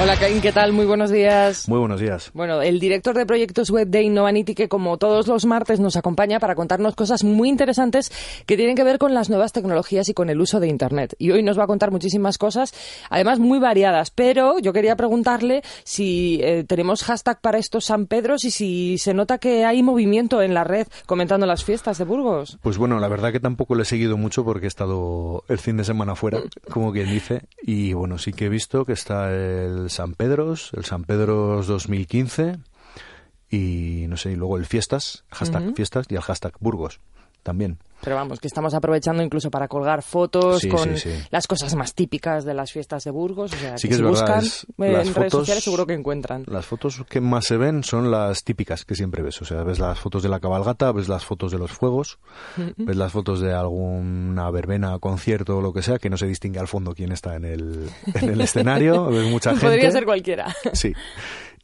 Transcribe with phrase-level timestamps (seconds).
[0.00, 0.72] Hola Caín, ¿qué tal?
[0.72, 1.68] Muy buenos días.
[1.68, 2.30] Muy buenos días.
[2.34, 6.40] Bueno, el director de proyectos web de Innovanity que como todos los martes nos acompaña
[6.40, 8.10] para contarnos cosas muy interesantes
[8.46, 11.14] que tienen que ver con las nuevas tecnologías y con el uso de Internet.
[11.18, 12.74] Y hoy nos va a contar muchísimas cosas,
[13.10, 18.44] además muy variadas, pero yo quería preguntarle si eh, tenemos hashtag para estos San Pedros
[18.44, 22.58] y si se nota que hay movimiento en la red comentando las fiestas de Burgos.
[22.62, 25.76] Pues bueno, la verdad que tampoco lo he seguido mucho porque he estado el fin
[25.76, 29.81] de semana fuera, como quien dice, y bueno, sí que he visto que está el
[29.88, 32.58] San Pedros, el San Pedros 2015
[33.50, 37.00] y no sé, y luego el Fiestas, hashtag Fiestas y el hashtag Burgos
[37.42, 37.78] también.
[38.02, 40.94] Pero vamos, que estamos aprovechando incluso para colgar fotos con
[41.30, 43.52] las cosas más típicas de las fiestas de Burgos.
[43.52, 44.44] O sea, que, si buscan
[44.78, 46.44] en redes sociales seguro que encuentran.
[46.48, 49.40] Las fotos que más se ven son las típicas que siempre ves.
[49.40, 52.18] O sea, ves las fotos de la cabalgata, ves las fotos de los fuegos,
[52.76, 56.58] ves las fotos de alguna verbena, concierto o lo que sea, que no se distingue
[56.58, 59.06] al fondo quién está en el, en el escenario.
[59.06, 59.66] ves mucha gente.
[59.66, 60.54] Podría ser cualquiera.
[60.72, 60.92] Sí.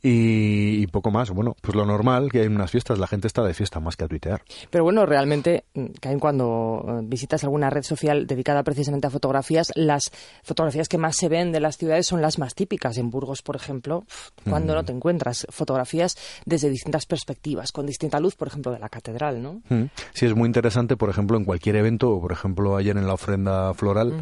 [0.00, 1.30] Y, poco más.
[1.30, 4.04] Bueno, pues lo normal que hay unas fiestas, la gente está de fiesta más que
[4.04, 4.42] a tuitear.
[4.70, 5.64] Pero bueno, realmente,
[6.00, 10.12] Caen, cuando eh, visitas alguna red social dedicada precisamente a fotografías, las
[10.42, 12.98] fotografías que más se ven de las ciudades son las más típicas.
[12.98, 14.04] En Burgos, por ejemplo,
[14.46, 14.84] cuando no mm.
[14.84, 19.62] te encuentras fotografías desde distintas perspectivas, con distinta luz, por ejemplo, de la catedral, ¿no?
[19.70, 19.84] Mm.
[20.12, 23.72] Sí, es muy interesante, por ejemplo, en cualquier evento, por ejemplo, ayer en la ofrenda
[23.72, 24.12] floral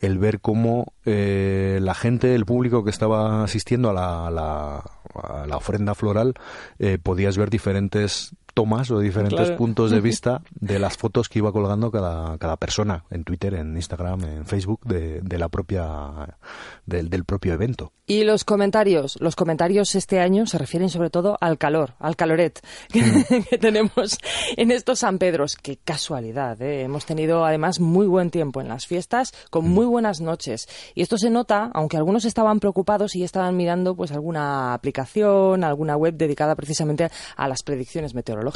[0.00, 5.56] el ver cómo eh, la gente, el público que estaba asistiendo a la, a la,
[5.56, 6.34] ofrenda floral,
[6.78, 11.52] eh, podías ver diferentes tomas o diferentes puntos de vista de las fotos que iba
[11.52, 16.36] colgando cada, cada persona en Twitter, en Instagram, en Facebook de, de la propia
[16.84, 17.92] del, del, propio evento.
[18.04, 22.58] Y los comentarios, los comentarios este año se refieren sobre todo al calor, al caloret
[22.92, 23.60] que, mm.
[23.60, 24.18] tenemos
[24.56, 25.54] en estos San Pedros.
[25.54, 26.82] Qué casualidad, ¿eh?
[26.82, 29.68] hemos tenido además muy buen tiempo en las fiestas, con mm.
[29.68, 30.68] muy buenas noches.
[30.96, 35.96] Y esto se nota, aunque algunos estaban preocupados y estaban mirando pues alguna aplicación, alguna
[35.96, 38.47] web dedicada precisamente a las predicciones meteorológicas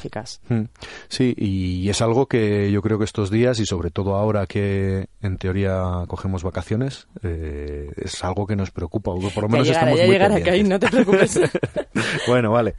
[0.49, 0.63] Mm.
[1.09, 5.09] Sí, y es algo que yo creo que estos días y sobre todo ahora que
[5.21, 9.13] en teoría cogemos vacaciones, eh, es algo que nos preocupa.
[9.13, 10.69] Por lo menos estamos muy pendientes.
[10.69, 11.41] no te preocupes.
[12.27, 12.75] bueno, vale.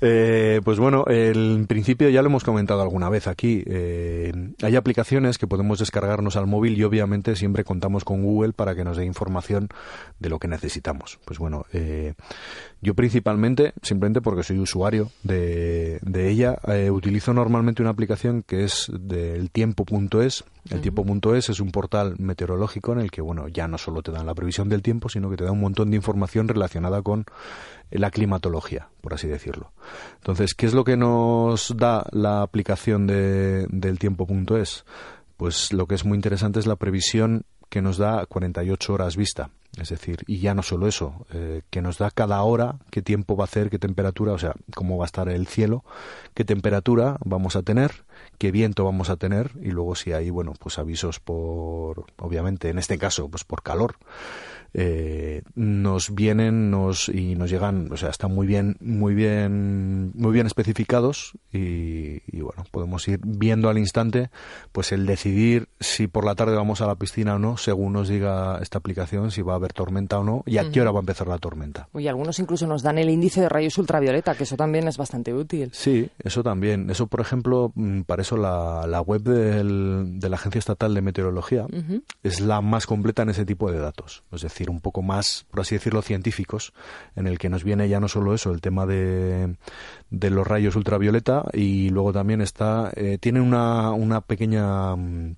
[0.00, 3.62] Eh, pues bueno, en principio ya lo hemos comentado alguna vez aquí.
[3.66, 8.74] Eh, hay aplicaciones que podemos descargarnos al móvil y obviamente siempre contamos con Google para
[8.74, 9.68] que nos dé información
[10.18, 11.18] de lo que necesitamos.
[11.24, 11.66] Pues bueno,
[12.80, 18.64] yo principalmente, simplemente porque soy usuario de, de ella, eh, utilizo normalmente una aplicación que
[18.64, 20.44] es del tiempo.es.
[20.70, 24.26] El tiempo.es es un portal meteorológico en el que, bueno, ya no solo te dan
[24.26, 27.24] la previsión del tiempo, sino que te da un montón de información relacionada con
[27.90, 29.72] la climatología, por así decirlo.
[30.16, 34.84] Entonces, ¿qué es lo que nos da la aplicación de, del tiempo.es?
[35.36, 39.50] Pues lo que es muy interesante es la previsión que nos da 48 horas vista.
[39.80, 43.36] Es decir, y ya no solo eso, eh, que nos da cada hora qué tiempo
[43.36, 45.84] va a hacer, qué temperatura, o sea, cómo va a estar el cielo,
[46.34, 48.04] qué temperatura vamos a tener,
[48.38, 52.78] qué viento vamos a tener, y luego si hay, bueno, pues avisos por, obviamente, en
[52.78, 53.96] este caso, pues por calor
[54.74, 60.32] eh, nos vienen nos y nos llegan o sea están muy bien muy bien muy
[60.32, 64.30] bien especificados y, bueno podemos ir viendo al instante
[64.72, 68.08] pues el decidir si por la tarde vamos a la piscina o no según nos
[68.08, 70.98] diga esta aplicación si va a haber tormenta o no y a qué hora va
[70.98, 71.88] a empezar la tormenta.
[71.94, 75.32] Y algunos incluso nos dan el índice de rayos ultravioleta que eso también es bastante
[75.32, 75.70] útil.
[75.72, 76.90] Sí eso también.
[76.90, 81.02] Eso por ejemplo mm, para eso la, la web del, de la agencia estatal de
[81.02, 81.66] meteorología
[82.22, 84.24] es la más completa en ese tipo de datos.
[84.32, 86.72] Es decir un poco más, por así decirlo, científicos,
[87.16, 89.56] en el que nos viene ya no solo eso, el tema de,
[90.10, 95.36] de los rayos ultravioleta y luego también está, eh, tiene una, una pequeña, mm,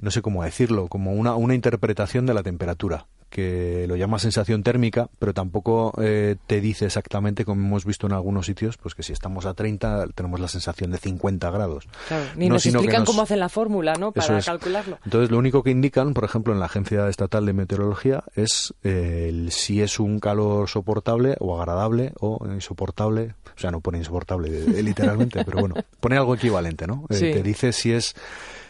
[0.00, 4.62] no sé cómo decirlo, como una, una interpretación de la temperatura que lo llama sensación
[4.62, 9.02] térmica, pero tampoco eh, te dice exactamente, como hemos visto en algunos sitios, pues que
[9.02, 11.88] si estamos a 30 tenemos la sensación de 50 grados.
[12.36, 14.12] ni nos explican cómo hacen la fórmula, ¿no?
[14.12, 14.98] Para calcularlo.
[15.04, 19.46] Entonces, lo único que indican, por ejemplo, en la Agencia Estatal de Meteorología es eh,
[19.50, 23.34] si es un calor soportable o agradable o insoportable.
[23.56, 27.04] O sea, no pone insoportable eh, literalmente, pero bueno, pone algo equivalente, ¿no?
[27.08, 28.14] Te dice si es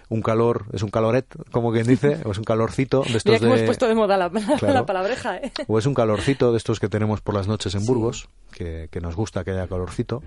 [0.09, 3.39] un calor, es un caloret, como quien dice, o es un calorcito de estos Mira
[3.39, 4.31] que hemos puesto de moda la,
[4.87, 5.53] palabreja, ¿eh?
[5.67, 9.17] O es un calorcito de estos que tenemos por las noches en Burgos, que, nos
[9.17, 10.23] gusta que haya calorcito.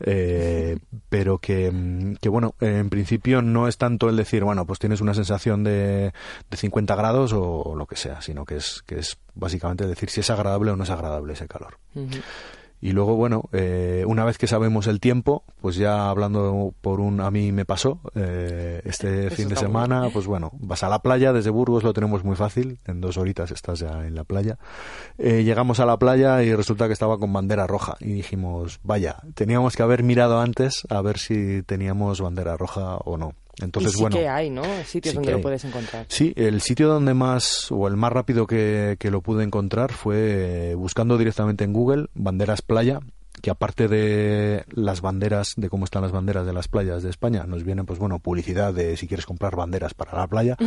[0.00, 0.78] Eh,
[1.08, 5.12] pero que, que, bueno, en principio no es tanto el decir, bueno, pues tienes una
[5.12, 6.12] sensación de,
[6.48, 10.20] de 50 grados o, lo que sea, sino que es, que es básicamente decir si
[10.20, 11.78] es agradable o no es agradable ese calor.
[12.80, 17.20] Y luego, bueno, eh, una vez que sabemos el tiempo, pues ya hablando por un...
[17.20, 21.32] A mí me pasó eh, este fin de semana, pues bueno, vas a la playa,
[21.32, 24.58] desde Burgos lo tenemos muy fácil, en dos horitas estás ya en la playa.
[25.18, 29.16] Eh, llegamos a la playa y resulta que estaba con bandera roja y dijimos, vaya,
[29.34, 33.34] teníamos que haber mirado antes a ver si teníamos bandera roja o no.
[33.60, 34.62] Entonces, y sí bueno, que hay, ¿no?
[34.84, 36.06] Sitios sí donde lo puedes encontrar.
[36.08, 40.70] Sí, el sitio donde más, o el más rápido que, que lo pude encontrar fue
[40.70, 43.00] eh, buscando directamente en Google banderas playa,
[43.40, 47.44] que aparte de las banderas, de cómo están las banderas de las playas de España,
[47.44, 50.56] nos viene, pues bueno, publicidad de si quieres comprar banderas para la playa.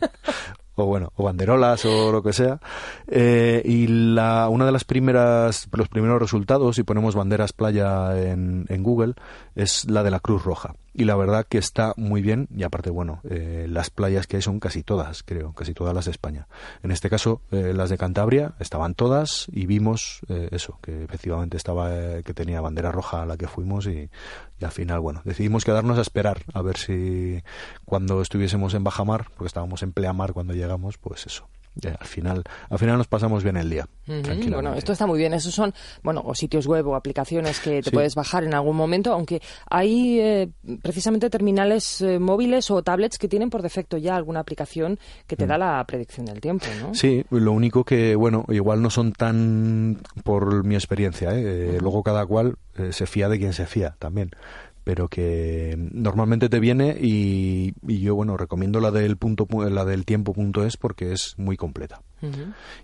[0.78, 2.60] o bueno, o banderolas o lo que sea.
[3.06, 8.66] Eh, y la, una de las primeras, los primeros resultados, si ponemos banderas playa en,
[8.68, 9.14] en Google,
[9.54, 10.74] es la de la Cruz Roja.
[10.98, 14.42] Y la verdad que está muy bien, y aparte, bueno, eh, las playas que hay
[14.42, 16.48] son casi todas, creo, casi todas las de España.
[16.82, 21.56] En este caso, eh, las de Cantabria estaban todas y vimos eh, eso, que efectivamente
[21.56, 24.10] estaba, eh, que tenía bandera roja a la que fuimos y,
[24.58, 27.44] y al final, bueno, decidimos quedarnos a esperar a ver si
[27.84, 31.46] cuando estuviésemos en bajamar, porque estábamos en pleamar cuando llegamos, pues eso.
[31.86, 33.86] Al final, al final nos pasamos bien el día.
[34.50, 35.34] Bueno, esto está muy bien.
[35.34, 35.72] Esos son,
[36.02, 37.90] bueno, o sitios web o aplicaciones que te Sí.
[37.90, 40.48] puedes bajar en algún momento, aunque hay eh,
[40.82, 45.46] precisamente terminales eh, móviles o tablets que tienen por defecto ya alguna aplicación que te
[45.46, 46.90] da la predicción del tiempo, ¿no?
[46.90, 46.94] Mm.
[46.94, 51.76] Sí, lo único que, bueno, igual no son tan por mi experiencia, ¿eh?
[51.76, 54.30] Eh, luego cada cual eh, se fía de quien se fía también,
[54.88, 59.84] pero que normalmente te viene y, y yo, bueno, recomiendo la del punto, pu- la
[59.84, 62.00] del tiempo.es porque es muy completa.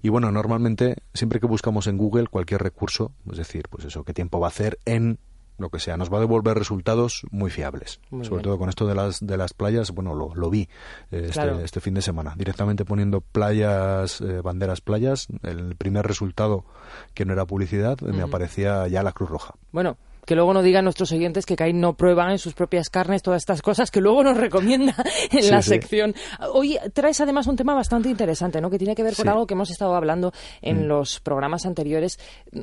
[0.02, 4.12] Y bueno, normalmente siempre que buscamos en Google cualquier recurso, es decir, pues eso, qué
[4.12, 5.18] tiempo va a hacer en
[5.56, 8.00] lo que sea, nos va a devolver resultados muy fiables.
[8.10, 8.42] Muy Sobre bien.
[8.50, 10.62] todo con esto de las de las playas, bueno, lo, lo vi
[11.10, 11.60] eh, este, Claro.
[11.60, 16.66] este fin de semana, directamente poniendo playas, eh, banderas playas, el primer resultado
[17.14, 19.54] que no era publicidad, me aparecía ya la Cruz Roja.
[19.72, 23.22] Bueno, que luego no digan nuestros oyentes que Caín no prueba en sus propias carnes
[23.22, 24.94] todas estas cosas que luego nos recomienda
[25.30, 25.70] en Sí, la sí.
[25.70, 26.14] sección.
[26.52, 28.70] Hoy traes además un tema bastante interesante, ¿no?
[28.70, 29.28] Que tiene que ver con Sí.
[29.28, 29.32] Mm.
[29.32, 30.32] algo que hemos estado hablando
[30.62, 32.18] en los programas anteriores.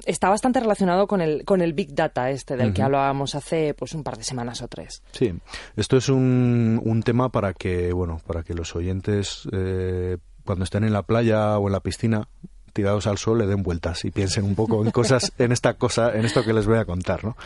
[0.06, 3.94] Está bastante relacionado con el, con el Big Data este del que hablábamos hace pues
[3.94, 5.02] un par de semanas o tres.
[5.12, 5.34] Sí,
[5.76, 10.84] esto es un, un tema para que, bueno, para que los oyentes eh, cuando estén
[10.84, 12.28] en la playa o en la piscina
[12.72, 16.14] tirados al sol le den vueltas y piensen un poco en cosas, en esta cosa,
[16.16, 17.38] en esto que les voy a contar, ¿no?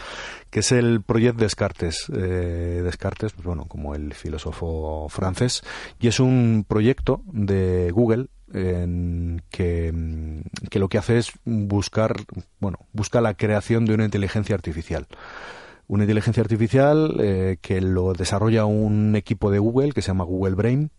[0.49, 2.05] Que es el Project Descartes.
[2.13, 5.63] Eh, Descartes, pues bueno, como el filósofo francés,
[5.99, 12.15] y es un proyecto de Google en que, mm, que lo que hace es buscar,
[12.59, 15.07] bueno, busca la creación de una inteligencia artificial
[15.87, 20.55] una inteligencia artificial eh, que lo desarrolla un equipo de Google que se llama Google
[20.55, 20.91] Brain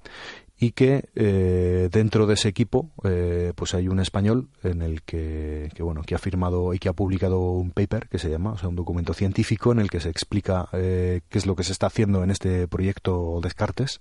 [0.58, 5.70] y que eh, dentro de ese equipo eh, pues hay un español en el que,
[5.78, 8.68] bueno que ha firmado y que ha publicado un paper que se llama o sea
[8.68, 11.88] un documento científico en el que se explica eh, qué es lo que se está
[11.88, 14.00] haciendo en este proyecto Descartes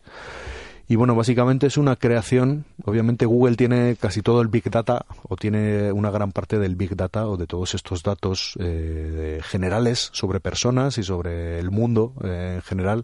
[0.88, 2.66] y bueno, básicamente es una creación.
[2.84, 6.96] Obviamente Google tiene casi todo el Big Data o tiene una gran parte del Big
[6.96, 12.54] Data o de todos estos datos eh, generales sobre personas y sobre el mundo eh,
[12.58, 13.04] en general.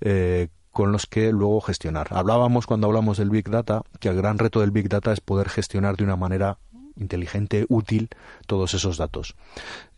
[0.00, 2.08] eh, con los que luego gestionar.
[2.10, 5.48] Hablábamos cuando hablamos del Big Data que el gran reto del Big Data es poder
[5.48, 6.58] gestionar de una manera
[6.96, 8.08] inteligente, útil,
[8.46, 9.34] todos esos datos.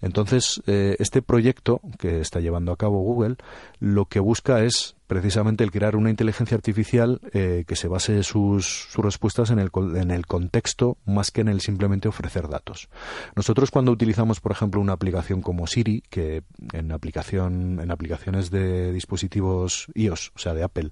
[0.00, 3.36] Entonces, eh, este proyecto que está llevando a cabo Google,
[3.80, 8.66] lo que busca es precisamente el crear una inteligencia artificial eh, que se base sus,
[8.90, 12.88] sus respuestas en el, en el contexto más que en el simplemente ofrecer datos.
[13.36, 16.42] Nosotros cuando utilizamos, por ejemplo, una aplicación como Siri, que
[16.72, 20.90] en aplicación en aplicaciones de dispositivos iOS, o sea, de Apple,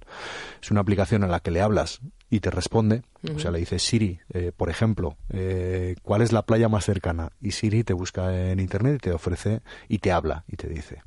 [0.63, 2.01] es una aplicación a la que le hablas
[2.31, 3.03] y te responde,
[3.35, 7.33] o sea, le dices Siri, eh, por ejemplo, eh, ¿cuál es la playa más cercana?
[7.41, 11.03] Y Siri te busca en internet y te ofrece y te habla y te dice.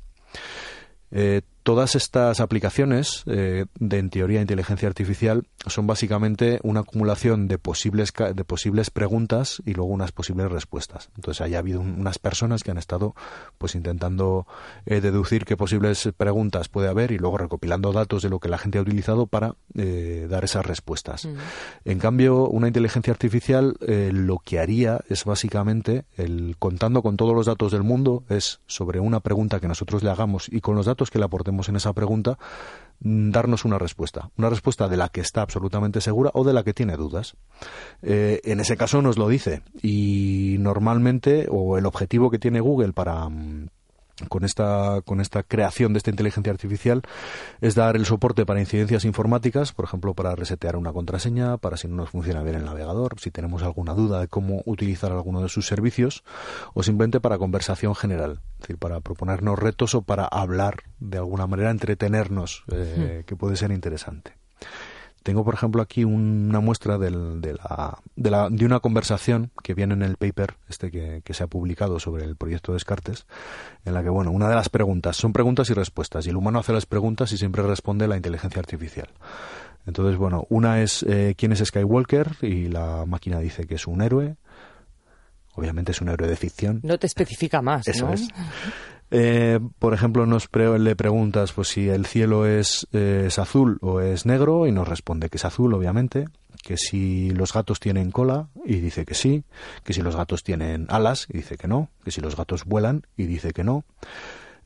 [1.10, 7.58] Eh, todas estas aplicaciones eh, de en teoría inteligencia artificial son básicamente una acumulación de
[7.58, 11.10] posibles de posibles preguntas y luego unas posibles respuestas.
[11.16, 13.16] Entonces haya habido un- unas personas que han estado
[13.58, 14.46] pues intentando
[14.86, 18.58] eh, deducir qué posibles preguntas puede haber y luego recopilando datos de lo que la
[18.58, 21.28] gente ha utilizado para eh, dar esas respuestas.
[21.84, 27.34] En cambio, una inteligencia artificial eh, lo que haría es básicamente el contando con todos
[27.34, 30.86] los datos del mundo es sobre una pregunta que nosotros le hagamos y con los
[30.86, 32.38] datos que le aportemos en esa pregunta
[33.00, 36.62] mm, darnos una respuesta, una respuesta de la que está absolutamente segura o de la
[36.62, 37.36] que tiene dudas.
[38.02, 42.92] Eh, en ese caso nos lo dice y normalmente o el objetivo que tiene Google
[42.92, 43.68] para mm,
[44.28, 47.02] con esta, con esta creación de esta inteligencia artificial
[47.60, 51.88] es dar el soporte para incidencias informáticas, por ejemplo, para resetear una contraseña, para si
[51.88, 55.48] no nos funciona bien el navegador, si tenemos alguna duda de cómo utilizar alguno de
[55.48, 56.24] sus servicios,
[56.74, 61.46] o simplemente para conversación general, es decir, para proponernos retos o para hablar de alguna
[61.46, 64.35] manera, entretenernos, eh, que puede ser interesante.
[65.26, 69.74] Tengo, por ejemplo, aquí una muestra del, de, la, de, la, de, una conversación que
[69.74, 73.26] viene en el paper este que, que, se ha publicado sobre el proyecto Descartes,
[73.84, 76.60] en la que, bueno, una de las preguntas son preguntas y respuestas, y el humano
[76.60, 79.08] hace las preguntas y siempre responde la inteligencia artificial.
[79.84, 84.02] Entonces, bueno, una es eh, quién es Skywalker y la máquina dice que es un
[84.02, 84.36] héroe.
[85.56, 86.78] Obviamente es un héroe de ficción.
[86.84, 87.88] No te especifica más.
[87.88, 88.12] Eso ¿no?
[88.12, 88.28] es.
[89.10, 93.78] Eh, por ejemplo, nos pre le preguntas pues si el cielo es, eh, es, azul
[93.80, 96.26] o es negro y nos responde que es azul, obviamente,
[96.62, 99.44] que si los gatos tienen cola y dice que sí,
[99.84, 103.06] que si los gatos tienen alas y dice que no, que si los gatos vuelan
[103.16, 103.84] y dice que no.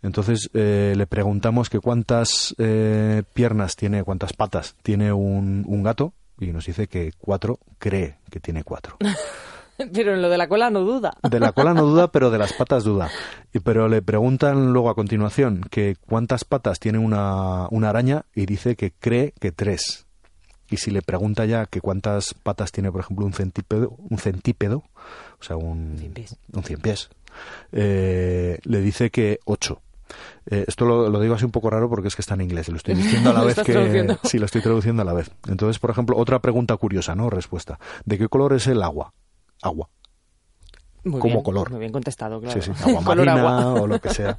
[0.02, 6.14] Entonces eh, le preguntamos que cuántas eh, piernas tiene, cuántas patas tiene un, un gato
[6.38, 8.96] y nos dice que cuatro, cree que tiene cuatro.
[9.92, 11.12] Pero en lo de la cola no duda.
[11.28, 13.10] De la cola no duda, pero de las patas duda.
[13.64, 18.76] Pero le preguntan luego a continuación que cuántas patas tiene una, una araña y dice
[18.76, 20.06] que cree que tres.
[20.70, 24.84] Y si le pregunta ya que cuántas patas tiene, por ejemplo, un centípedo, un centípedo
[25.40, 27.10] o sea, un cien pies, un cien pies
[27.72, 29.80] eh, le dice que ocho.
[30.46, 32.68] Eh, esto lo, lo, digo así un poco raro porque es que está en inglés
[32.68, 35.30] y lo estoy diciendo a la vez que sí lo estoy traduciendo a la vez.
[35.48, 37.30] Entonces, por ejemplo, otra pregunta curiosa, ¿no?
[37.30, 37.78] Respuesta.
[38.04, 39.12] ¿De qué color es el agua?
[39.62, 39.88] Agua.
[41.04, 41.70] Muy como bien, color.
[41.70, 42.60] Muy bien contestado, claro.
[42.60, 43.82] Sí, sí, agua Color marina agua.
[43.82, 44.38] o lo que sea.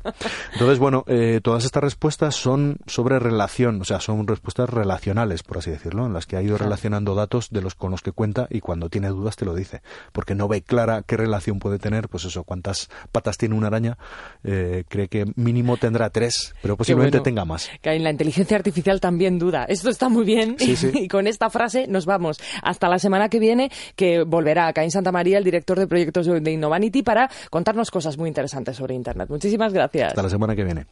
[0.53, 5.57] Entonces, bueno, eh, todas estas respuestas son sobre relación, o sea, son respuestas relacionales, por
[5.57, 8.47] así decirlo, en las que ha ido relacionando datos de los con los que cuenta
[8.49, 12.09] y cuando tiene dudas te lo dice, porque no ve clara qué relación puede tener,
[12.09, 13.97] pues eso, cuántas patas tiene una araña,
[14.43, 17.23] eh, cree que mínimo tendrá tres, pero posiblemente bueno.
[17.23, 17.69] tenga más.
[17.81, 19.65] Que en la inteligencia artificial también duda.
[19.65, 20.55] Esto está muy bien.
[20.59, 20.75] Sí.
[21.01, 25.11] Y con esta frase nos vamos hasta la semana que viene, que volverá Caín Santa
[25.11, 29.29] María, el director de proyectos de Innovanity, para contarnos cosas muy interesantes sobre Internet.
[29.29, 30.09] Muchísimas gracias.
[30.09, 30.85] Hasta la semana que viene.